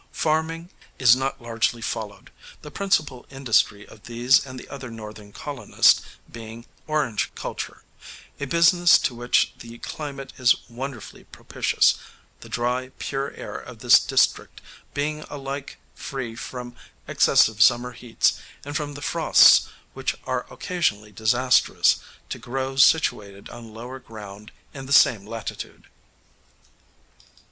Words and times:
Farming 0.13 0.71
is 0.97 1.15
not 1.15 1.43
largely 1.43 1.79
followed, 1.79 2.31
the 2.63 2.71
principal 2.71 3.27
industry 3.29 3.87
of 3.87 4.05
these 4.05 4.43
and 4.43 4.59
the 4.59 4.67
other 4.67 4.89
Northern 4.89 5.31
colonists 5.31 6.01
being 6.31 6.65
orange 6.87 7.29
culture 7.35 7.83
a 8.39 8.45
business 8.47 8.97
to 8.97 9.13
which 9.13 9.53
the 9.59 9.77
climate 9.77 10.33
is 10.39 10.55
wonderfully 10.67 11.25
propitious, 11.25 11.97
the 12.39 12.49
dry, 12.49 12.89
pure 12.97 13.29
air 13.33 13.53
of 13.53 13.77
this 13.77 13.99
district 13.99 14.59
being 14.95 15.21
alike 15.29 15.77
free 15.93 16.35
from 16.35 16.75
excessive 17.07 17.61
summer 17.61 17.91
heats 17.91 18.39
and 18.65 18.75
from 18.75 18.95
the 18.95 19.03
frosts 19.03 19.67
which 19.93 20.15
are 20.23 20.47
occasionally 20.51 21.11
disastrous 21.11 21.99
to 22.27 22.39
groves 22.39 22.83
situated 22.83 23.49
on 23.51 23.71
lower 23.75 23.99
ground 23.99 24.51
in 24.73 24.87
the 24.87 24.93
same 24.93 25.27
latitude. 25.27 25.85